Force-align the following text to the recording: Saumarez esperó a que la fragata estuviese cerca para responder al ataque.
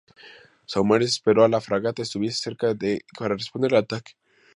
Saumarez 0.65 1.09
esperó 1.11 1.43
a 1.43 1.45
que 1.47 1.51
la 1.51 1.61
fragata 1.61 2.01
estuviese 2.01 2.41
cerca 2.41 2.73
para 3.19 3.35
responder 3.35 3.71
al 3.75 3.83
ataque. 3.83 4.13